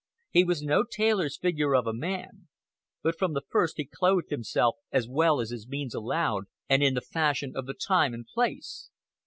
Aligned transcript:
He 0.31 0.43
was 0.43 0.63
no 0.63 0.83
tailor's 0.83 1.37
figure 1.37 1.75
of 1.75 1.85
a 1.85 1.93
man; 1.93 2.47
but 3.03 3.19
from 3.19 3.33
the 3.33 3.43
first 3.49 3.75
he 3.77 3.85
clothed 3.85 4.31
himself 4.31 4.77
as 4.91 5.07
well 5.07 5.39
as 5.39 5.51
his 5.51 5.67
means 5.67 5.93
allowed, 5.93 6.45
and 6.67 6.81
in 6.81 6.95
the 6.95 7.01
fashion 7.01 7.53
of 7.55 7.67
the 7.67 7.75
time 7.75 8.15
and 8.15 8.25
place. 8.25 8.89